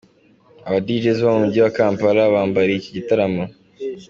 [0.67, 3.43] Aba Djs bo mu mujyi wa Kampala bambariye iki gitaramo.